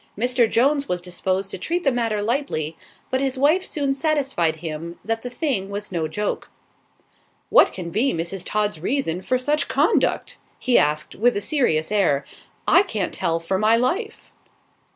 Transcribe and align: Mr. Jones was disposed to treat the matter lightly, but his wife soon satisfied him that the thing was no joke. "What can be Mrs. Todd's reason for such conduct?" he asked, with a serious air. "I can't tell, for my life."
Mr. 0.17 0.49
Jones 0.49 0.89
was 0.89 0.99
disposed 0.99 1.51
to 1.51 1.59
treat 1.59 1.83
the 1.83 1.91
matter 1.91 2.23
lightly, 2.23 2.75
but 3.11 3.21
his 3.21 3.37
wife 3.37 3.63
soon 3.63 3.93
satisfied 3.93 4.55
him 4.55 4.97
that 5.05 5.21
the 5.21 5.29
thing 5.29 5.69
was 5.69 5.91
no 5.91 6.07
joke. 6.07 6.49
"What 7.51 7.71
can 7.71 7.91
be 7.91 8.11
Mrs. 8.11 8.41
Todd's 8.43 8.79
reason 8.79 9.21
for 9.21 9.37
such 9.37 9.67
conduct?" 9.67 10.37
he 10.57 10.75
asked, 10.75 11.13
with 11.13 11.37
a 11.37 11.39
serious 11.39 11.91
air. 11.91 12.25
"I 12.67 12.81
can't 12.81 13.13
tell, 13.13 13.39
for 13.39 13.59
my 13.59 13.77
life." 13.77 14.31